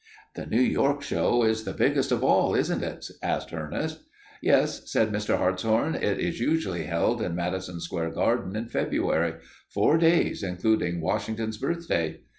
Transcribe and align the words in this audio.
"The 0.33 0.47
New 0.47 0.61
York 0.63 1.03
show 1.03 1.43
is 1.43 1.63
the 1.63 1.73
biggest 1.75 2.11
of 2.11 2.23
all, 2.23 2.55
isn't 2.55 2.81
it?" 2.83 3.07
asked 3.21 3.53
Ernest. 3.53 3.99
"Yes," 4.41 4.91
said 4.91 5.11
Mr. 5.11 5.37
Hartshorn. 5.37 5.93
"It 5.93 6.17
is 6.19 6.39
usually 6.39 6.85
held 6.85 7.21
in 7.21 7.35
Madison 7.35 7.79
Square 7.79 8.13
Garden 8.13 8.55
in 8.55 8.65
February 8.67 9.33
four 9.69 9.99
days 9.99 10.41
including 10.41 11.01
Washington's 11.01 11.59
Birthday. 11.59 12.21